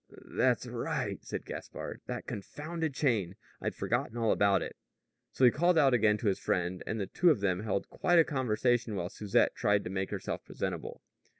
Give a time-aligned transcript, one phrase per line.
[0.25, 2.01] "That's right," said Gaspard.
[2.07, 3.35] "That confounded chain!
[3.61, 4.75] I'd forgotten all about it."
[5.31, 8.17] So he called out again to his friend, and the two of them held quite
[8.17, 11.03] a conversation while Susette tried to make herself presentable.